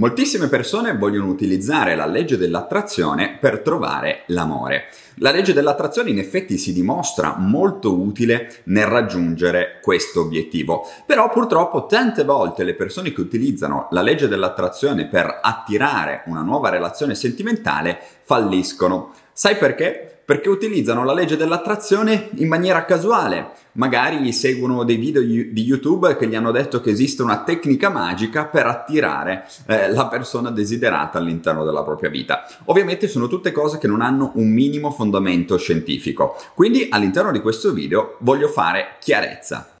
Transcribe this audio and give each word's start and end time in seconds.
Moltissime 0.00 0.48
persone 0.48 0.96
vogliono 0.96 1.28
utilizzare 1.28 1.94
la 1.94 2.06
legge 2.06 2.38
dell'attrazione 2.38 3.36
per 3.38 3.58
trovare 3.58 4.22
l'amore. 4.28 4.84
La 5.16 5.30
legge 5.30 5.52
dell'attrazione 5.52 6.08
in 6.08 6.18
effetti 6.18 6.56
si 6.56 6.72
dimostra 6.72 7.34
molto 7.36 8.00
utile 8.00 8.62
nel 8.64 8.86
raggiungere 8.86 9.78
questo 9.82 10.22
obiettivo, 10.22 10.86
però 11.04 11.28
purtroppo 11.28 11.84
tante 11.84 12.24
volte 12.24 12.64
le 12.64 12.76
persone 12.76 13.12
che 13.12 13.20
utilizzano 13.20 13.88
la 13.90 14.00
legge 14.00 14.26
dell'attrazione 14.26 15.06
per 15.06 15.40
attirare 15.42 16.22
una 16.28 16.40
nuova 16.40 16.70
relazione 16.70 17.14
sentimentale 17.14 18.00
falliscono. 18.22 19.12
Sai 19.34 19.56
perché? 19.56 20.09
Perché 20.30 20.48
utilizzano 20.48 21.02
la 21.02 21.12
legge 21.12 21.36
dell'attrazione 21.36 22.30
in 22.36 22.46
maniera 22.46 22.84
casuale. 22.84 23.50
Magari 23.72 24.32
seguono 24.32 24.84
dei 24.84 24.94
video 24.94 25.22
di 25.22 25.50
YouTube 25.60 26.16
che 26.16 26.28
gli 26.28 26.36
hanno 26.36 26.52
detto 26.52 26.80
che 26.80 26.90
esiste 26.90 27.22
una 27.22 27.42
tecnica 27.42 27.88
magica 27.88 28.44
per 28.44 28.66
attirare 28.66 29.48
eh, 29.66 29.90
la 29.90 30.06
persona 30.06 30.52
desiderata 30.52 31.18
all'interno 31.18 31.64
della 31.64 31.82
propria 31.82 32.10
vita. 32.10 32.44
Ovviamente 32.66 33.08
sono 33.08 33.26
tutte 33.26 33.50
cose 33.50 33.78
che 33.78 33.88
non 33.88 34.02
hanno 34.02 34.30
un 34.34 34.46
minimo 34.46 34.92
fondamento 34.92 35.56
scientifico. 35.56 36.36
Quindi 36.54 36.86
all'interno 36.88 37.32
di 37.32 37.40
questo 37.40 37.72
video 37.72 38.14
voglio 38.20 38.46
fare 38.46 38.98
chiarezza. 39.00 39.79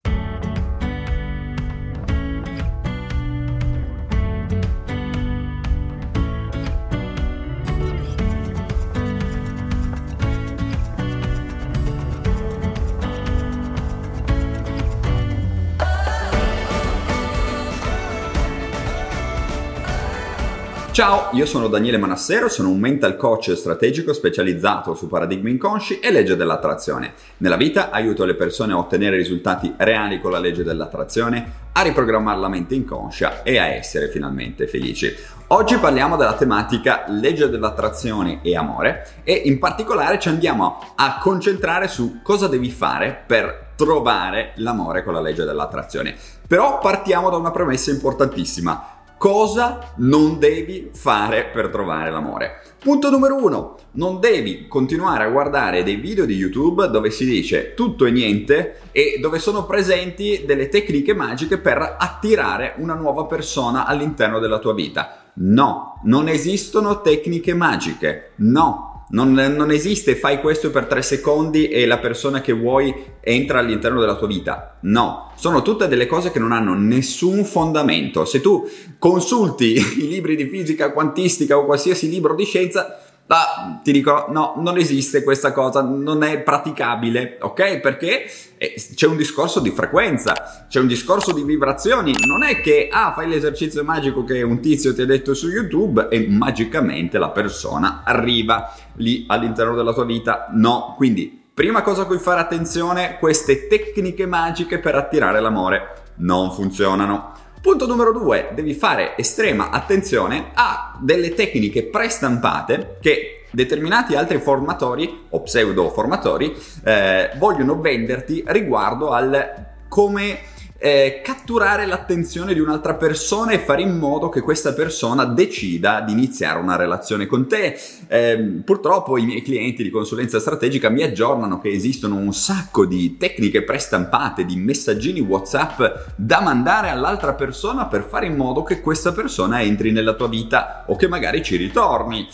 Ciao, 21.00 21.30
io 21.32 21.46
sono 21.46 21.68
Daniele 21.68 21.96
Manassero, 21.96 22.50
sono 22.50 22.68
un 22.68 22.78
mental 22.78 23.16
coach 23.16 23.54
strategico 23.54 24.12
specializzato 24.12 24.92
su 24.92 25.08
paradigmi 25.08 25.50
inconsci 25.50 25.98
e 25.98 26.12
legge 26.12 26.36
dell'attrazione. 26.36 27.14
Nella 27.38 27.56
vita 27.56 27.88
aiuto 27.88 28.26
le 28.26 28.34
persone 28.34 28.74
a 28.74 28.76
ottenere 28.76 29.16
risultati 29.16 29.72
reali 29.78 30.20
con 30.20 30.30
la 30.30 30.38
legge 30.38 30.62
dell'attrazione, 30.62 31.52
a 31.72 31.80
riprogrammare 31.80 32.38
la 32.38 32.50
mente 32.50 32.74
inconscia 32.74 33.42
e 33.42 33.56
a 33.56 33.68
essere 33.68 34.10
finalmente 34.10 34.66
felici. 34.66 35.10
Oggi 35.46 35.78
parliamo 35.78 36.18
della 36.18 36.34
tematica 36.34 37.04
legge 37.08 37.48
dell'attrazione 37.48 38.40
e 38.42 38.54
amore 38.54 39.22
e 39.24 39.32
in 39.46 39.58
particolare 39.58 40.18
ci 40.18 40.28
andiamo 40.28 40.84
a 40.96 41.18
concentrare 41.18 41.88
su 41.88 42.20
cosa 42.22 42.46
devi 42.46 42.70
fare 42.70 43.22
per 43.26 43.68
trovare 43.74 44.52
l'amore 44.56 45.02
con 45.02 45.14
la 45.14 45.22
legge 45.22 45.44
dell'attrazione. 45.44 46.14
Però 46.46 46.78
partiamo 46.78 47.30
da 47.30 47.38
una 47.38 47.50
premessa 47.50 47.90
importantissima 47.90 48.99
cosa 49.20 49.92
non 49.96 50.38
devi 50.38 50.88
fare 50.94 51.50
per 51.52 51.68
trovare 51.68 52.10
l'amore. 52.10 52.62
Punto 52.78 53.10
numero 53.10 53.36
uno, 53.36 53.76
non 53.92 54.18
devi 54.18 54.66
continuare 54.66 55.24
a 55.24 55.28
guardare 55.28 55.82
dei 55.82 55.96
video 55.96 56.24
di 56.24 56.36
YouTube 56.36 56.88
dove 56.88 57.10
si 57.10 57.26
dice 57.26 57.74
tutto 57.74 58.06
e 58.06 58.10
niente 58.12 58.80
e 58.92 59.18
dove 59.20 59.38
sono 59.38 59.66
presenti 59.66 60.44
delle 60.46 60.70
tecniche 60.70 61.12
magiche 61.12 61.58
per 61.58 61.96
attirare 61.98 62.76
una 62.78 62.94
nuova 62.94 63.26
persona 63.26 63.84
all'interno 63.84 64.38
della 64.38 64.58
tua 64.58 64.72
vita. 64.72 65.32
No, 65.34 66.00
non 66.04 66.26
esistono 66.26 67.02
tecniche 67.02 67.52
magiche. 67.52 68.30
No, 68.36 68.89
non, 69.10 69.32
non, 69.32 69.70
esiste 69.70 70.14
fai 70.14 70.40
questo 70.40 70.70
per 70.70 70.86
tre 70.86 71.02
secondi 71.02 71.68
e 71.68 71.86
la 71.86 71.98
persona 71.98 72.40
che 72.40 72.52
vuoi 72.52 72.94
entra 73.20 73.58
all'interno 73.58 74.00
della 74.00 74.16
tua 74.16 74.26
vita. 74.26 74.78
No, 74.82 75.32
sono 75.36 75.62
tutte 75.62 75.88
delle 75.88 76.06
cose 76.06 76.30
che 76.30 76.38
non 76.38 76.52
hanno 76.52 76.74
nessun 76.74 77.44
fondamento. 77.44 78.24
Se 78.24 78.40
tu 78.40 78.68
consulti 78.98 79.74
i 79.98 80.08
libri 80.08 80.36
di 80.36 80.46
fisica 80.46 80.92
quantistica 80.92 81.58
o 81.58 81.64
qualsiasi 81.64 82.08
libro 82.08 82.34
di 82.34 82.44
scienza, 82.44 82.98
Ah, 83.32 83.78
ti 83.80 83.92
dico, 83.92 84.26
no, 84.30 84.54
non 84.56 84.76
esiste 84.76 85.22
questa 85.22 85.52
cosa, 85.52 85.82
non 85.82 86.24
è 86.24 86.40
praticabile, 86.40 87.38
ok? 87.40 87.78
Perché 87.78 88.28
eh, 88.58 88.74
c'è 88.96 89.06
un 89.06 89.16
discorso 89.16 89.60
di 89.60 89.70
frequenza, 89.70 90.66
c'è 90.68 90.80
un 90.80 90.88
discorso 90.88 91.32
di 91.32 91.44
vibrazioni. 91.44 92.12
Non 92.26 92.42
è 92.42 92.60
che, 92.60 92.88
ah, 92.90 93.12
fai 93.14 93.28
l'esercizio 93.28 93.84
magico 93.84 94.24
che 94.24 94.42
un 94.42 94.58
tizio 94.58 94.92
ti 94.92 95.02
ha 95.02 95.06
detto 95.06 95.34
su 95.34 95.48
YouTube 95.48 96.08
e 96.10 96.26
magicamente 96.28 97.18
la 97.18 97.30
persona 97.30 98.02
arriva 98.04 98.74
lì 98.94 99.26
all'interno 99.28 99.76
della 99.76 99.92
tua 99.92 100.04
vita. 100.04 100.48
No, 100.50 100.94
quindi 100.96 101.38
Prima 101.52 101.82
cosa 101.82 102.02
a 102.02 102.04
cui 102.06 102.18
fare 102.18 102.40
attenzione, 102.40 103.18
queste 103.18 103.66
tecniche 103.66 104.24
magiche 104.24 104.78
per 104.78 104.94
attirare 104.94 105.40
l'amore 105.40 106.12
non 106.18 106.52
funzionano. 106.52 107.34
Punto 107.60 107.86
numero 107.86 108.10
due, 108.12 108.48
devi 108.54 108.72
fare 108.72 109.18
estrema 109.18 109.68
attenzione 109.68 110.50
a 110.54 110.96
delle 110.98 111.34
tecniche 111.34 111.82
prestampate 111.84 112.96
che 113.02 113.44
determinati 113.50 114.14
altri 114.14 114.38
formatori 114.38 115.26
o 115.28 115.42
pseudo 115.42 115.90
formatori 115.90 116.56
eh, 116.84 117.32
vogliono 117.36 117.78
venderti 117.78 118.42
riguardo 118.46 119.10
al 119.10 119.66
come 119.88 120.38
eh, 120.82 121.20
catturare 121.22 121.84
l'attenzione 121.84 122.54
di 122.54 122.58
un'altra 122.58 122.94
persona 122.94 123.52
e 123.52 123.58
fare 123.58 123.82
in 123.82 123.98
modo 123.98 124.30
che 124.30 124.40
questa 124.40 124.72
persona 124.72 125.26
decida 125.26 126.00
di 126.00 126.12
iniziare 126.12 126.58
una 126.58 126.76
relazione 126.76 127.26
con 127.26 127.46
te. 127.46 127.78
Eh, 128.08 128.62
purtroppo 128.64 129.18
i 129.18 129.26
miei 129.26 129.42
clienti 129.42 129.82
di 129.82 129.90
consulenza 129.90 130.40
strategica 130.40 130.88
mi 130.88 131.02
aggiornano 131.02 131.60
che 131.60 131.68
esistono 131.68 132.16
un 132.16 132.32
sacco 132.32 132.86
di 132.86 133.18
tecniche 133.18 133.62
prestampate, 133.62 134.46
di 134.46 134.56
messaggini 134.56 135.20
WhatsApp 135.20 135.82
da 136.16 136.40
mandare 136.40 136.88
all'altra 136.88 137.34
persona 137.34 137.84
per 137.84 138.02
fare 138.02 138.24
in 138.26 138.36
modo 138.36 138.62
che 138.62 138.80
questa 138.80 139.12
persona 139.12 139.60
entri 139.60 139.92
nella 139.92 140.14
tua 140.14 140.28
vita 140.28 140.84
o 140.86 140.96
che 140.96 141.08
magari 141.08 141.42
ci 141.42 141.56
ritorni. 141.56 142.26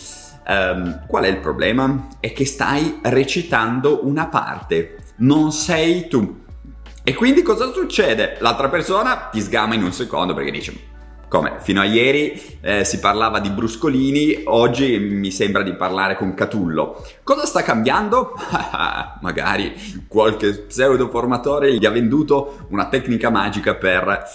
Um, 0.49 1.05
qual 1.09 1.25
è 1.25 1.29
il 1.29 1.39
problema? 1.39 2.07
È 2.21 2.33
che 2.33 2.47
stai 2.47 3.01
recitando 3.03 4.07
una 4.07 4.29
parte, 4.29 4.99
non 5.17 5.51
sei 5.51 6.07
tu. 6.07 6.45
E 7.09 7.15
quindi 7.15 7.43
cosa 7.43 7.73
succede? 7.73 8.37
L'altra 8.41 8.69
persona 8.69 9.29
ti 9.31 9.41
sgama 9.41 9.77
in 9.77 9.85
un 9.85 9.93
secondo 9.93 10.35
perché 10.35 10.51
dice 10.51 10.75
come 11.29 11.59
fino 11.61 11.81
a 11.81 11.85
ieri 11.85 12.59
eh, 12.61 12.85
si 12.85 12.99
parlava 12.99 13.39
di 13.39 13.49
bruscolini, 13.49 14.43
oggi 14.47 14.99
mi 14.99 15.31
sembra 15.31 15.63
di 15.63 15.73
parlare 15.75 16.17
con 16.17 16.35
Catullo. 16.35 17.07
Cosa 17.23 17.47
sta 17.47 17.63
cambiando? 17.63 18.33
Magari 19.23 20.05
qualche 20.09 20.63
pseudo 20.63 21.09
formatore 21.09 21.77
gli 21.77 21.87
ha 21.87 21.91
venduto 21.91 22.67
una 22.71 22.89
tecnica 22.89 23.31
magica 23.31 23.77
per 23.77 24.29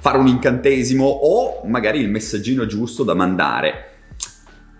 fare 0.00 0.18
un 0.18 0.26
incantesimo 0.26 1.04
o 1.04 1.62
magari 1.66 2.00
il 2.00 2.10
messaggino 2.10 2.66
giusto 2.66 3.04
da 3.04 3.14
mandare 3.14 3.87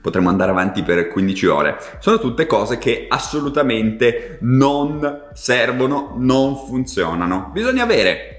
potremmo 0.00 0.28
andare 0.28 0.50
avanti 0.50 0.82
per 0.82 1.08
15 1.08 1.46
ore. 1.46 1.78
Sono 1.98 2.18
tutte 2.18 2.46
cose 2.46 2.78
che 2.78 3.06
assolutamente 3.08 4.38
non 4.42 5.28
servono, 5.32 6.14
non 6.16 6.56
funzionano. 6.56 7.50
Bisogna 7.52 7.82
avere 7.82 8.32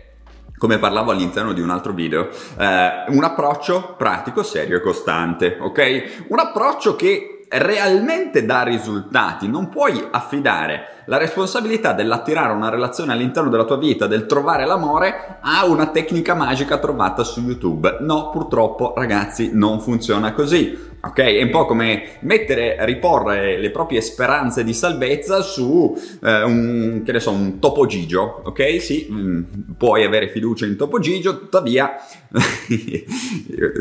come 0.57 0.77
parlavo 0.77 1.11
all'interno 1.11 1.53
di 1.53 1.61
un 1.61 1.69
altro 1.69 1.93
video, 1.93 2.27
eh, 2.57 3.05
un 3.07 3.23
approccio 3.23 3.95
pratico, 3.97 4.43
serio 4.43 4.77
e 4.77 4.81
costante, 4.81 5.57
ok? 5.57 6.25
Un 6.27 6.39
approccio 6.39 6.97
che 6.97 7.39
realmente 7.49 8.45
dà 8.45 8.61
risultati, 8.61 9.47
non 9.47 9.69
puoi 9.69 10.07
affidare 10.11 11.03
la 11.05 11.17
responsabilità 11.17 11.93
dell'attirare 11.93 12.53
una 12.53 12.69
relazione 12.69 13.11
all'interno 13.11 13.49
della 13.49 13.63
tua 13.63 13.77
vita, 13.77 14.05
del 14.05 14.27
trovare 14.27 14.65
l'amore, 14.65 15.39
a 15.41 15.65
una 15.65 15.87
tecnica 15.87 16.35
magica 16.35 16.77
trovata 16.77 17.23
su 17.23 17.41
YouTube. 17.41 17.97
No, 18.01 18.29
purtroppo 18.29 18.93
ragazzi 18.95 19.49
non 19.53 19.79
funziona 19.79 20.33
così. 20.33 20.88
Ok, 21.01 21.19
è 21.19 21.41
un 21.41 21.49
po' 21.49 21.65
come 21.65 22.17
mettere, 22.21 22.75
riporre 22.85 23.57
le 23.57 23.71
proprie 23.71 24.01
speranze 24.01 24.65
di 24.65 24.73
salvezza 24.73 25.39
su 25.39 25.97
eh, 26.21 26.43
un, 26.43 27.03
che 27.05 27.13
ne 27.13 27.21
so, 27.21 27.31
un 27.31 27.57
Topo 27.57 27.85
Gigio, 27.85 28.41
ok? 28.43 28.81
Sì, 28.81 29.07
mh, 29.09 29.17
mm, 29.17 29.43
puoi 29.77 30.03
avere 30.03 30.27
fiducia 30.27 30.65
in 30.65 30.75
Topo 30.75 30.99
Gigio, 30.99 31.39
tuttavia, 31.39 31.95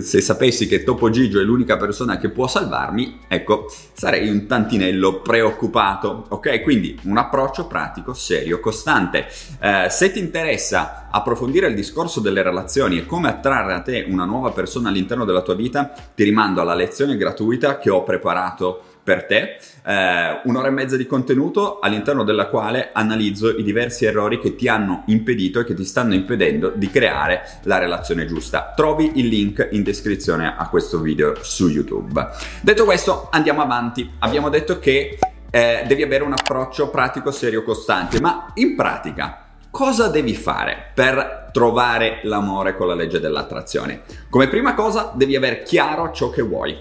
se 0.00 0.20
sapessi 0.20 0.68
che 0.68 0.84
Topo 0.84 1.10
Gigio 1.10 1.40
è 1.40 1.42
l'unica 1.42 1.76
persona 1.76 2.18
che 2.18 2.28
può 2.28 2.46
salvarmi, 2.46 3.22
ecco, 3.26 3.66
sarei 3.94 4.28
un 4.28 4.46
tantinello 4.46 5.20
preoccupato, 5.20 6.26
ok? 6.28 6.62
Quindi 6.62 7.00
un 7.02 7.18
approccio 7.18 7.66
pratico, 7.66 8.14
serio, 8.14 8.60
costante. 8.60 9.26
Eh, 9.60 9.88
se 9.90 10.12
ti 10.12 10.20
interessa 10.20 11.07
approfondire 11.10 11.68
il 11.68 11.74
discorso 11.74 12.20
delle 12.20 12.42
relazioni 12.42 12.98
e 12.98 13.06
come 13.06 13.28
attrarre 13.28 13.74
a 13.74 13.80
te 13.80 14.06
una 14.08 14.24
nuova 14.24 14.50
persona 14.50 14.88
all'interno 14.88 15.24
della 15.24 15.42
tua 15.42 15.54
vita, 15.54 15.92
ti 16.14 16.24
rimando 16.24 16.60
alla 16.60 16.74
lezione 16.74 17.16
gratuita 17.16 17.78
che 17.78 17.90
ho 17.90 18.02
preparato 18.02 18.82
per 19.08 19.24
te, 19.24 19.56
eh, 19.86 20.40
un'ora 20.44 20.68
e 20.68 20.70
mezza 20.70 20.98
di 20.98 21.06
contenuto 21.06 21.78
all'interno 21.78 22.24
della 22.24 22.48
quale 22.48 22.90
analizzo 22.92 23.56
i 23.56 23.62
diversi 23.62 24.04
errori 24.04 24.38
che 24.38 24.54
ti 24.54 24.68
hanno 24.68 25.04
impedito 25.06 25.60
e 25.60 25.64
che 25.64 25.72
ti 25.72 25.84
stanno 25.84 26.12
impedendo 26.12 26.72
di 26.74 26.90
creare 26.90 27.40
la 27.62 27.78
relazione 27.78 28.26
giusta. 28.26 28.74
Trovi 28.76 29.12
il 29.14 29.28
link 29.28 29.66
in 29.70 29.82
descrizione 29.82 30.54
a 30.54 30.68
questo 30.68 31.00
video 31.00 31.36
su 31.40 31.68
YouTube. 31.68 32.22
Detto 32.60 32.84
questo, 32.84 33.28
andiamo 33.30 33.62
avanti. 33.62 34.10
Abbiamo 34.18 34.50
detto 34.50 34.78
che 34.78 35.18
eh, 35.50 35.84
devi 35.86 36.02
avere 36.02 36.24
un 36.24 36.32
approccio 36.32 36.90
pratico, 36.90 37.30
serio, 37.30 37.62
costante, 37.62 38.20
ma 38.20 38.50
in 38.56 38.76
pratica 38.76 39.47
cosa 39.78 40.08
devi 40.08 40.34
fare 40.34 40.90
per 40.92 41.50
trovare 41.52 42.18
l'amore 42.24 42.74
con 42.74 42.88
la 42.88 42.94
legge 42.94 43.20
dell'attrazione? 43.20 44.00
Come 44.28 44.48
prima 44.48 44.74
cosa 44.74 45.12
devi 45.14 45.36
avere 45.36 45.62
chiaro 45.62 46.10
ciò 46.10 46.30
che 46.30 46.42
vuoi. 46.42 46.76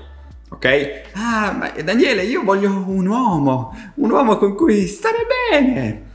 Ok? 0.50 1.02
Ah, 1.14 1.52
ma 1.52 1.72
Daniele, 1.84 2.24
io 2.24 2.42
voglio 2.44 2.72
un 2.72 3.06
uomo, 3.06 3.92
un 3.98 4.10
uomo 4.10 4.38
con 4.38 4.56
cui 4.56 4.88
stare 4.88 5.28
bene. 5.52 6.06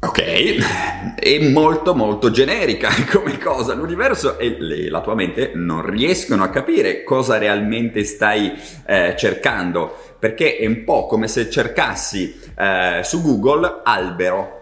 Ok, 0.00 1.14
è 1.16 1.50
molto 1.50 1.94
molto 1.94 2.30
generica 2.30 2.88
come 3.12 3.36
cosa. 3.36 3.74
L'universo 3.74 4.38
e 4.38 4.88
la 4.88 5.02
tua 5.02 5.14
mente 5.14 5.52
non 5.54 5.84
riescono 5.84 6.42
a 6.42 6.48
capire 6.48 7.04
cosa 7.04 7.36
realmente 7.36 8.02
stai 8.04 8.54
eh, 8.86 9.14
cercando, 9.18 9.94
perché 10.18 10.56
è 10.56 10.66
un 10.66 10.84
po' 10.84 11.04
come 11.04 11.28
se 11.28 11.50
cercassi 11.50 12.34
eh, 12.56 13.00
su 13.02 13.20
Google 13.20 13.82
albero. 13.84 14.57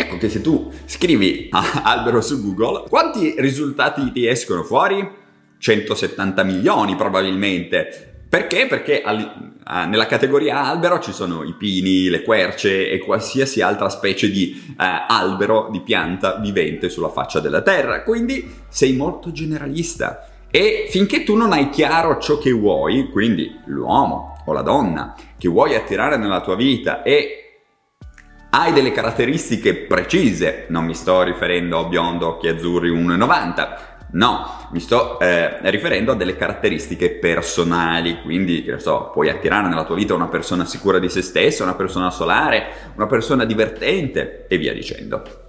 Ecco 0.00 0.16
che 0.16 0.28
se 0.28 0.40
tu 0.40 0.70
scrivi 0.84 1.48
albero 1.82 2.20
su 2.20 2.40
Google, 2.40 2.88
quanti 2.88 3.34
risultati 3.36 4.12
ti 4.12 4.28
escono 4.28 4.62
fuori? 4.62 5.04
170 5.58 6.44
milioni 6.44 6.94
probabilmente. 6.94 8.22
Perché? 8.28 8.66
Perché 8.68 9.02
nella 9.04 10.06
categoria 10.06 10.62
albero 10.62 11.00
ci 11.00 11.10
sono 11.10 11.42
i 11.42 11.52
pini, 11.54 12.08
le 12.08 12.22
querce 12.22 12.88
e 12.88 12.98
qualsiasi 12.98 13.60
altra 13.60 13.88
specie 13.88 14.30
di 14.30 14.74
eh, 14.78 14.84
albero, 15.08 15.68
di 15.72 15.80
pianta 15.80 16.36
vivente 16.36 16.90
sulla 16.90 17.08
faccia 17.08 17.40
della 17.40 17.62
terra. 17.62 18.04
Quindi 18.04 18.48
sei 18.68 18.92
molto 18.92 19.32
generalista. 19.32 20.28
E 20.48 20.86
finché 20.90 21.24
tu 21.24 21.34
non 21.34 21.50
hai 21.50 21.70
chiaro 21.70 22.18
ciò 22.18 22.38
che 22.38 22.52
vuoi, 22.52 23.10
quindi 23.10 23.52
l'uomo 23.64 24.42
o 24.46 24.52
la 24.52 24.62
donna 24.62 25.16
che 25.36 25.48
vuoi 25.48 25.74
attirare 25.74 26.16
nella 26.16 26.40
tua 26.40 26.54
vita 26.54 27.02
e 27.02 27.37
hai 28.50 28.72
delle 28.72 28.92
caratteristiche 28.92 29.74
precise, 29.74 30.66
non 30.68 30.84
mi 30.84 30.94
sto 30.94 31.22
riferendo 31.22 31.78
a 31.78 31.84
biondo, 31.84 32.28
occhi 32.28 32.48
azzurri 32.48 32.90
1,90, 32.90 33.96
No, 34.10 34.68
mi 34.72 34.80
sto 34.80 35.18
eh, 35.20 35.58
riferendo 35.70 36.12
a 36.12 36.14
delle 36.14 36.34
caratteristiche 36.34 37.10
personali, 37.10 38.22
quindi 38.22 38.64
che 38.64 38.78
so, 38.78 39.10
puoi 39.12 39.28
attirare 39.28 39.68
nella 39.68 39.84
tua 39.84 39.96
vita 39.96 40.14
una 40.14 40.28
persona 40.28 40.64
sicura 40.64 40.98
di 40.98 41.10
se 41.10 41.20
stessa, 41.20 41.62
una 41.62 41.74
persona 41.74 42.10
solare, 42.10 42.92
una 42.94 43.06
persona 43.06 43.44
divertente 43.44 44.46
e 44.48 44.56
via 44.56 44.72
dicendo. 44.72 45.47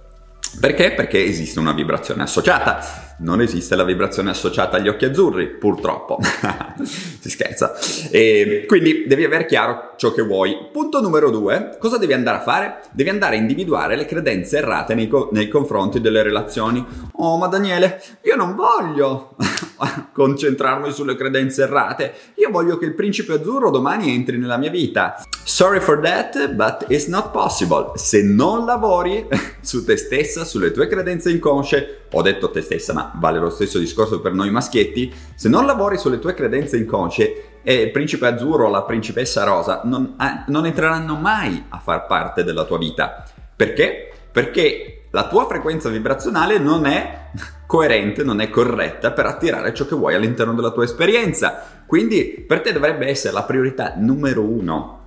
Perché? 0.58 0.92
Perché 0.92 1.24
esiste 1.24 1.58
una 1.58 1.72
vibrazione 1.72 2.22
associata 2.22 3.10
non 3.20 3.40
esiste 3.40 3.76
la 3.76 3.84
vibrazione 3.84 4.30
associata 4.30 4.76
agli 4.76 4.88
occhi 4.88 5.04
azzurri, 5.04 5.46
purtroppo. 5.48 6.18
si 6.82 7.30
scherza. 7.30 7.74
E 8.10 8.64
quindi 8.66 9.04
devi 9.06 9.24
avere 9.24 9.46
chiaro 9.46 9.94
ciò 9.96 10.12
che 10.12 10.22
vuoi. 10.22 10.68
Punto 10.72 11.00
numero 11.00 11.30
due, 11.30 11.76
cosa 11.78 11.98
devi 11.98 12.12
andare 12.12 12.38
a 12.38 12.42
fare? 12.42 12.80
Devi 12.92 13.10
andare 13.10 13.36
a 13.36 13.38
individuare 13.38 13.96
le 13.96 14.06
credenze 14.06 14.58
errate 14.58 14.94
nei, 14.94 15.08
co- 15.08 15.28
nei 15.32 15.48
confronti 15.48 16.00
delle 16.00 16.22
relazioni. 16.22 16.84
Oh, 17.12 17.36
ma 17.36 17.46
Daniele, 17.46 18.00
io 18.22 18.36
non 18.36 18.54
voglio 18.54 19.36
concentrarmi 20.12 20.92
sulle 20.92 21.14
credenze 21.14 21.62
errate. 21.62 22.12
Io 22.34 22.50
voglio 22.50 22.78
che 22.78 22.84
il 22.84 22.94
principe 22.94 23.34
azzurro 23.34 23.70
domani 23.70 24.14
entri 24.14 24.38
nella 24.38 24.56
mia 24.56 24.70
vita. 24.70 25.22
Sorry 25.44 25.80
for 25.80 26.00
that, 26.00 26.52
but 26.52 26.84
it's 26.88 27.06
not 27.06 27.30
possible. 27.30 27.92
Se 27.94 28.22
non 28.22 28.64
lavori 28.64 29.26
su 29.60 29.84
te 29.84 29.96
stessa, 29.96 30.44
sulle 30.44 30.70
tue 30.72 30.86
credenze 30.86 31.30
inconsce, 31.30 32.06
ho 32.10 32.22
detto 32.22 32.50
te 32.50 32.60
stessa, 32.60 32.92
ma 32.92 33.12
vale 33.14 33.38
lo 33.38 33.50
stesso 33.50 33.78
discorso 33.78 34.20
per 34.20 34.32
noi 34.32 34.50
maschietti, 34.50 35.12
se 35.34 35.48
non 35.48 35.66
lavori 35.66 35.98
sulle 35.98 36.18
tue 36.18 36.34
credenze 36.34 36.76
inconsce, 36.76 37.44
e 37.62 37.74
il 37.74 37.90
principe 37.90 38.26
azzurro 38.26 38.66
o 38.66 38.70
la 38.70 38.82
principessa 38.82 39.44
rosa 39.44 39.82
non, 39.84 40.16
eh, 40.18 40.44
non 40.50 40.66
entreranno 40.66 41.16
mai 41.16 41.64
a 41.68 41.78
far 41.78 42.06
parte 42.06 42.42
della 42.44 42.64
tua 42.64 42.78
vita. 42.78 43.24
Perché? 43.54 44.12
Perché 44.32 44.99
la 45.10 45.26
tua 45.28 45.46
frequenza 45.46 45.88
vibrazionale 45.88 46.58
non 46.58 46.86
è 46.86 47.30
coerente, 47.66 48.22
non 48.22 48.40
è 48.40 48.48
corretta 48.50 49.12
per 49.12 49.26
attirare 49.26 49.74
ciò 49.74 49.86
che 49.86 49.94
vuoi 49.94 50.14
all'interno 50.14 50.54
della 50.54 50.70
tua 50.70 50.84
esperienza. 50.84 51.82
Quindi 51.86 52.44
per 52.46 52.60
te 52.60 52.72
dovrebbe 52.72 53.08
essere 53.08 53.32
la 53.32 53.42
priorità 53.42 53.94
numero 53.96 54.42
uno 54.42 54.98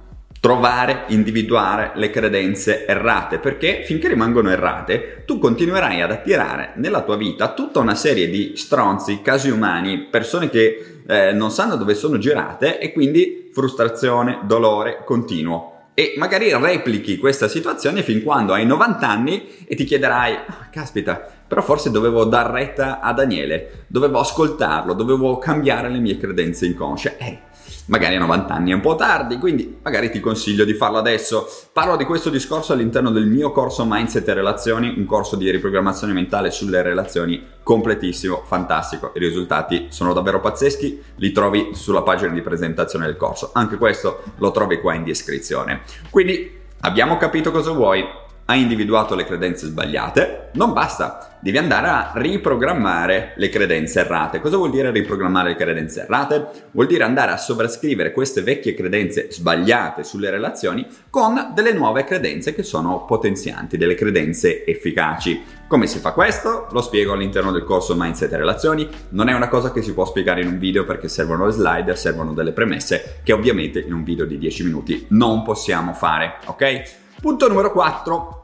trovare, 0.43 1.05
individuare 1.07 1.93
le 1.95 2.09
credenze 2.09 2.85
errate, 2.85 3.39
perché 3.39 3.83
finché 3.85 4.09
rimangono 4.09 4.49
errate, 4.49 5.23
tu 5.25 5.39
continuerai 5.39 6.01
ad 6.01 6.11
attirare 6.11 6.73
nella 6.75 7.01
tua 7.03 7.15
vita 7.15 7.53
tutta 7.53 7.79
una 7.79 7.95
serie 7.95 8.29
di 8.29 8.51
stronzi, 8.57 9.21
casi 9.21 9.49
umani, 9.49 10.07
persone 10.11 10.49
che 10.49 10.99
eh, 11.07 11.31
non 11.31 11.49
sanno 11.49 11.77
dove 11.77 11.95
sono 11.95 12.17
girate 12.17 12.77
e 12.77 12.91
quindi 12.91 13.51
frustrazione, 13.53 14.41
dolore 14.43 15.03
continuo. 15.05 15.72
E 15.95 16.15
magari 16.17 16.51
replichi 16.51 17.17
questa 17.17 17.47
situazione 17.47 18.01
fin 18.01 18.23
quando 18.23 18.53
hai 18.53 18.65
90 18.65 19.07
anni 19.07 19.47
e 19.67 19.75
ti 19.75 19.83
chiederai, 19.83 20.33
oh, 20.33 20.65
caspita, 20.71 21.23
però 21.47 21.61
forse 21.61 21.91
dovevo 21.91 22.25
dar 22.25 22.49
retta 22.49 22.99
a 22.99 23.13
Daniele, 23.13 23.85
dovevo 23.85 24.17
ascoltarlo, 24.17 24.93
dovevo 24.93 25.37
cambiare 25.37 25.89
le 25.89 25.99
mie 25.99 26.17
credenze 26.17 26.65
inconsce. 26.65 27.17
Eh, 27.19 27.39
magari 27.85 28.15
a 28.15 28.19
90 28.19 28.53
anni 28.53 28.71
è 28.71 28.73
un 28.73 28.81
po' 28.81 28.95
tardi, 28.95 29.37
quindi 29.37 29.79
magari 29.81 30.09
ti 30.09 30.19
consiglio 30.19 30.63
di 30.63 30.73
farlo 30.73 30.97
adesso. 30.97 31.47
Parlo 31.71 31.95
di 31.95 32.05
questo 32.05 32.29
discorso 32.29 32.73
all'interno 32.73 33.11
del 33.11 33.25
mio 33.25 33.51
corso 33.51 33.85
Mindset 33.87 34.27
e 34.27 34.33
Relazioni, 34.33 34.93
un 34.97 35.05
corso 35.05 35.35
di 35.35 35.49
riprogrammazione 35.49 36.13
mentale 36.13 36.51
sulle 36.51 36.81
relazioni 36.81 37.43
completissimo, 37.63 38.43
fantastico. 38.45 39.11
I 39.15 39.19
risultati 39.19 39.87
sono 39.89 40.13
davvero 40.13 40.39
pazzeschi, 40.39 41.01
li 41.15 41.31
trovi 41.31 41.69
sulla 41.73 42.01
pagina 42.03 42.31
di 42.31 42.41
presentazione 42.41 43.05
del 43.05 43.17
corso. 43.17 43.51
Anche 43.53 43.77
questo 43.77 44.23
lo 44.37 44.51
trovi 44.51 44.79
qua 44.79 44.93
in 44.93 45.03
descrizione. 45.03 45.81
Quindi 46.09 46.59
abbiamo 46.81 47.17
capito 47.17 47.51
cosa 47.51 47.71
vuoi, 47.71 48.05
hai 48.45 48.61
individuato 48.61 49.15
le 49.15 49.25
credenze 49.25 49.67
sbagliate, 49.67 50.49
non 50.53 50.73
basta, 50.73 51.32
devi 51.43 51.57
andare 51.57 51.87
a 51.87 52.11
riprogrammare 52.15 53.33
le 53.35 53.49
credenze 53.49 53.99
errate. 53.99 54.39
Cosa 54.39 54.55
vuol 54.55 54.71
dire 54.71 54.91
riprogrammare 54.91 55.49
le 55.49 55.55
credenze 55.57 56.03
errate? 56.03 56.47
Vuol 56.71 56.87
dire 56.87 57.03
andare 57.03 57.33
a 57.33 57.37
sovrascrivere 57.37 58.13
queste 58.13 58.41
vecchie 58.41 58.73
credenze 58.73 59.27
sbagliate 59.29 60.05
sulle 60.05 60.29
relazioni 60.29 60.87
con 61.09 61.51
delle 61.53 61.73
nuove 61.73 62.05
credenze 62.05 62.55
che 62.55 62.63
sono 62.63 63.03
potenzianti, 63.05 63.75
delle 63.75 63.93
credenze 63.93 64.65
efficaci. 64.65 65.43
Come 65.67 65.85
si 65.85 65.99
fa 65.99 66.13
questo? 66.13 66.67
Lo 66.71 66.81
spiego 66.81 67.11
all'interno 67.11 67.51
del 67.51 67.65
corso 67.65 67.93
Mindset 67.93 68.31
e 68.31 68.37
Relazioni. 68.37 68.87
Non 69.09 69.27
è 69.27 69.33
una 69.33 69.49
cosa 69.49 69.73
che 69.73 69.81
si 69.81 69.93
può 69.93 70.05
spiegare 70.05 70.41
in 70.41 70.47
un 70.47 70.59
video 70.59 70.85
perché 70.85 71.09
servono 71.09 71.45
le 71.45 71.51
slide, 71.51 71.93
servono 71.97 72.31
delle 72.31 72.53
premesse 72.53 73.19
che 73.21 73.33
ovviamente 73.33 73.81
in 73.81 73.91
un 73.91 74.05
video 74.05 74.23
di 74.23 74.37
10 74.37 74.63
minuti 74.63 75.07
non 75.09 75.43
possiamo 75.43 75.91
fare, 75.93 76.35
ok? 76.45 77.01
Punto 77.19 77.49
numero 77.49 77.73
4. 77.73 78.42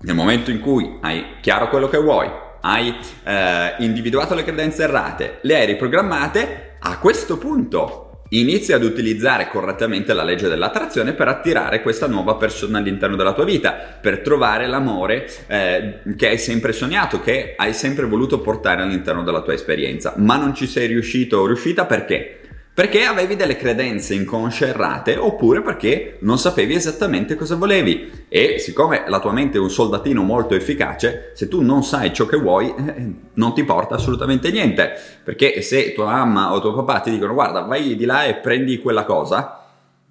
Nel 0.00 0.14
momento 0.14 0.52
in 0.52 0.60
cui 0.60 0.98
hai 1.00 1.24
chiaro 1.40 1.68
quello 1.68 1.88
che 1.88 1.98
vuoi, 1.98 2.30
hai 2.60 2.94
eh, 3.24 3.74
individuato 3.78 4.34
le 4.34 4.44
credenze 4.44 4.84
errate, 4.84 5.38
le 5.42 5.56
hai 5.56 5.66
riprogrammate, 5.66 6.76
a 6.78 6.98
questo 6.98 7.36
punto 7.36 8.22
inizi 8.30 8.72
ad 8.72 8.84
utilizzare 8.84 9.48
correttamente 9.48 10.12
la 10.12 10.22
legge 10.22 10.48
dell'attrazione 10.48 11.14
per 11.14 11.28
attirare 11.28 11.82
questa 11.82 12.06
nuova 12.06 12.36
persona 12.36 12.78
all'interno 12.78 13.16
della 13.16 13.32
tua 13.32 13.44
vita, 13.44 13.72
per 13.72 14.20
trovare 14.20 14.68
l'amore 14.68 15.28
eh, 15.48 16.00
che 16.16 16.28
hai 16.28 16.38
sempre 16.38 16.72
sognato, 16.72 17.20
che 17.20 17.54
hai 17.56 17.72
sempre 17.72 18.06
voluto 18.06 18.40
portare 18.40 18.82
all'interno 18.82 19.24
della 19.24 19.42
tua 19.42 19.54
esperienza, 19.54 20.14
ma 20.18 20.36
non 20.36 20.54
ci 20.54 20.68
sei 20.68 20.86
riuscito 20.86 21.38
o 21.38 21.46
riuscita 21.46 21.86
perché? 21.86 22.38
Perché 22.78 23.02
avevi 23.02 23.34
delle 23.34 23.56
credenze 23.56 24.14
inconsce 24.14 24.68
errate 24.68 25.16
oppure 25.16 25.62
perché 25.62 26.18
non 26.20 26.38
sapevi 26.38 26.76
esattamente 26.76 27.34
cosa 27.34 27.56
volevi. 27.56 28.26
E 28.28 28.60
siccome 28.60 29.02
la 29.08 29.18
tua 29.18 29.32
mente 29.32 29.58
è 29.58 29.60
un 29.60 29.68
soldatino 29.68 30.22
molto 30.22 30.54
efficace, 30.54 31.32
se 31.34 31.48
tu 31.48 31.60
non 31.60 31.82
sai 31.82 32.12
ciò 32.12 32.24
che 32.26 32.36
vuoi, 32.36 32.68
eh, 32.78 33.12
non 33.32 33.52
ti 33.52 33.64
porta 33.64 33.96
assolutamente 33.96 34.52
niente. 34.52 34.92
Perché 35.24 35.60
se 35.60 35.92
tua 35.92 36.04
mamma 36.04 36.52
o 36.52 36.60
tuo 36.60 36.72
papà 36.72 37.00
ti 37.00 37.10
dicono 37.10 37.34
guarda 37.34 37.62
vai 37.62 37.96
di 37.96 38.04
là 38.04 38.26
e 38.26 38.36
prendi 38.36 38.78
quella 38.78 39.02
cosa, 39.02 39.60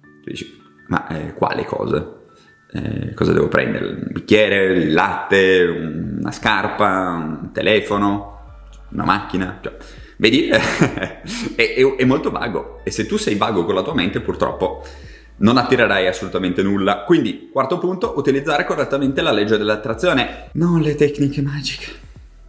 tu 0.02 0.28
dici 0.28 0.60
ma 0.88 1.08
eh, 1.08 1.32
quale 1.32 1.64
cosa? 1.64 2.16
Eh, 2.70 3.14
cosa 3.14 3.32
devo 3.32 3.48
prendere? 3.48 3.86
Un 3.86 4.08
bicchiere, 4.10 4.74
il 4.74 4.92
latte, 4.92 5.64
una 6.18 6.32
scarpa, 6.32 7.12
un 7.12 7.50
telefono, 7.50 8.58
una 8.90 9.04
macchina? 9.04 9.58
Cioè, 9.62 9.74
Vedi? 10.20 10.48
è, 10.50 10.60
è, 11.54 11.94
è 11.96 12.04
molto 12.04 12.30
vago 12.30 12.80
e 12.82 12.90
se 12.90 13.06
tu 13.06 13.16
sei 13.16 13.36
vago 13.36 13.64
con 13.64 13.74
la 13.74 13.82
tua 13.82 13.94
mente 13.94 14.20
purtroppo 14.20 14.84
non 15.36 15.56
attirerai 15.56 16.08
assolutamente 16.08 16.62
nulla. 16.62 17.04
Quindi, 17.04 17.48
quarto 17.52 17.78
punto, 17.78 18.14
utilizzare 18.16 18.64
correttamente 18.64 19.22
la 19.22 19.30
legge 19.30 19.56
dell'attrazione, 19.56 20.50
non 20.52 20.80
le 20.80 20.96
tecniche 20.96 21.40
magiche. 21.40 21.86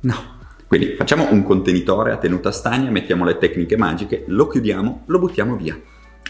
No. 0.02 0.38
Quindi 0.66 0.96
facciamo 0.96 1.32
un 1.32 1.44
contenitore 1.44 2.12
a 2.12 2.18
tenuta 2.18 2.52
stagna, 2.52 2.90
mettiamo 2.90 3.24
le 3.26 3.38
tecniche 3.38 3.78
magiche, 3.78 4.24
lo 4.28 4.48
chiudiamo, 4.48 5.04
lo 5.06 5.20
buttiamo 5.20 5.56
via. 5.56 5.80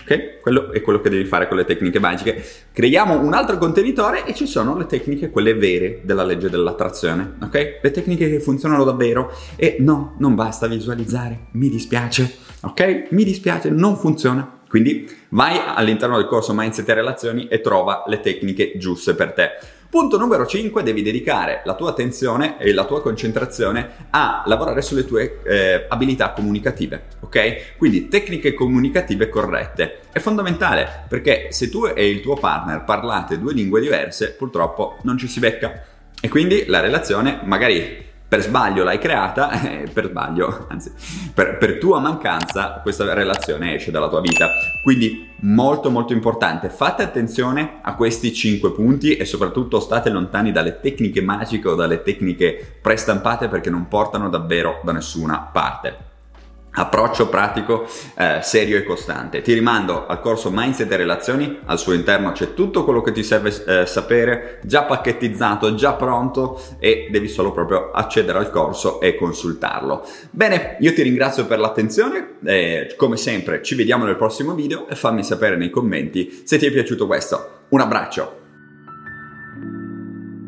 Ok? 0.03 0.39
Quello 0.41 0.71
è 0.71 0.81
quello 0.81 1.01
che 1.01 1.09
devi 1.09 1.25
fare 1.25 1.47
con 1.47 1.57
le 1.57 1.65
tecniche 1.65 1.99
magiche. 1.99 2.43
Creiamo 2.71 3.19
un 3.19 3.33
altro 3.33 3.57
contenitore 3.57 4.25
e 4.25 4.33
ci 4.33 4.47
sono 4.47 4.77
le 4.77 4.85
tecniche, 4.85 5.29
quelle 5.29 5.53
vere 5.53 6.01
della 6.03 6.23
legge 6.23 6.49
dell'attrazione. 6.49 7.35
Ok? 7.41 7.79
Le 7.81 7.91
tecniche 7.91 8.29
che 8.29 8.39
funzionano 8.39 8.83
davvero. 8.83 9.31
E 9.55 9.77
no, 9.79 10.15
non 10.19 10.35
basta 10.35 10.67
visualizzare. 10.67 11.47
Mi 11.51 11.69
dispiace. 11.69 12.35
Ok? 12.61 13.07
Mi 13.11 13.23
dispiace, 13.23 13.69
non 13.69 13.95
funziona. 13.95 14.58
Quindi 14.69 15.09
vai 15.29 15.59
all'interno 15.65 16.17
del 16.17 16.27
corso 16.27 16.53
Mindset 16.53 16.87
e 16.87 16.93
Relazioni 16.93 17.47
e 17.47 17.59
trova 17.59 18.03
le 18.05 18.19
tecniche 18.19 18.73
giuste 18.77 19.15
per 19.15 19.33
te. 19.33 19.49
Punto 19.89 20.19
numero 20.19 20.45
5, 20.45 20.83
devi 20.83 21.01
dedicare 21.01 21.63
la 21.65 21.73
tua 21.73 21.89
attenzione 21.89 22.59
e 22.59 22.71
la 22.73 22.85
tua 22.85 23.01
concentrazione 23.01 23.89
a 24.11 24.43
lavorare 24.45 24.83
sulle 24.83 25.03
tue 25.03 25.41
eh, 25.43 25.87
abilità 25.89 26.31
comunicative, 26.33 27.05
ok? 27.21 27.75
Quindi 27.75 28.07
tecniche 28.07 28.53
comunicative 28.53 29.29
corrette. 29.29 30.01
È 30.11 30.19
fondamentale 30.19 31.05
perché 31.07 31.47
se 31.49 31.71
tu 31.71 31.87
e 31.87 32.07
il 32.07 32.21
tuo 32.21 32.35
partner 32.35 32.83
parlate 32.83 33.39
due 33.39 33.53
lingue 33.53 33.81
diverse, 33.81 34.33
purtroppo 34.33 34.97
non 35.01 35.17
ci 35.17 35.27
si 35.27 35.39
becca. 35.39 35.83
E 36.21 36.29
quindi 36.29 36.65
la 36.67 36.81
relazione 36.81 37.39
magari 37.43 38.08
per 38.29 38.43
sbaglio 38.43 38.83
l'hai 38.83 38.99
creata, 38.99 39.49
eh, 39.59 39.89
per 39.91 40.09
sbaglio, 40.09 40.67
anzi, 40.69 40.93
per, 41.33 41.57
per, 41.57 41.79
tua 41.79 41.99
mancanza 41.99 42.79
questa 42.83 43.11
relazione 43.13 43.73
esce 43.75 43.89
dalla 43.89 44.07
tua 44.07 44.21
vita. 44.21 44.51
Quindi 44.83 45.27
molto 45.41 45.89
molto 45.89 46.13
importante, 46.13 46.69
fate 46.69 47.01
attenzione 47.01 47.79
a 47.81 47.95
questi 47.95 48.31
5 48.31 48.71
punti 48.71 49.17
e 49.17 49.25
soprattutto 49.25 49.79
state 49.79 50.11
lontani 50.11 50.51
dalle 50.51 50.79
tecniche 50.79 51.21
magiche 51.21 51.67
o 51.67 51.75
dalle 51.75 52.03
tecniche 52.03 52.77
prestampate 52.81 53.47
perché 53.47 53.71
non 53.71 53.87
portano 53.87 54.29
davvero 54.29 54.79
da 54.83 54.91
nessuna 54.91 55.49
parte 55.51 56.08
approccio 56.71 57.29
pratico, 57.29 57.87
eh, 58.15 58.39
serio 58.41 58.77
e 58.77 58.83
costante. 58.83 59.41
Ti 59.41 59.53
rimando 59.53 60.05
al 60.05 60.19
corso 60.19 60.49
Mindset 60.51 60.91
e 60.91 60.97
Relazioni, 60.97 61.59
al 61.65 61.79
suo 61.79 61.93
interno 61.93 62.31
c'è 62.31 62.53
tutto 62.53 62.83
quello 62.83 63.01
che 63.01 63.11
ti 63.11 63.23
serve 63.23 63.49
eh, 63.65 63.85
sapere, 63.85 64.59
già 64.63 64.83
pacchettizzato, 64.83 65.75
già 65.75 65.93
pronto 65.93 66.61
e 66.79 67.07
devi 67.09 67.27
solo 67.27 67.51
proprio 67.51 67.91
accedere 67.91 68.37
al 68.39 68.49
corso 68.49 68.99
e 69.01 69.15
consultarlo. 69.15 70.05
Bene, 70.31 70.77
io 70.79 70.93
ti 70.93 71.01
ringrazio 71.01 71.45
per 71.45 71.59
l'attenzione, 71.59 72.35
eh, 72.45 72.93
come 72.95 73.17
sempre 73.17 73.61
ci 73.63 73.75
vediamo 73.75 74.05
nel 74.05 74.15
prossimo 74.15 74.53
video 74.53 74.87
e 74.87 74.95
fammi 74.95 75.23
sapere 75.23 75.55
nei 75.55 75.69
commenti 75.69 76.43
se 76.45 76.57
ti 76.57 76.65
è 76.65 76.71
piaciuto 76.71 77.07
questo. 77.07 77.57
Un 77.69 77.81
abbraccio! 77.81 78.38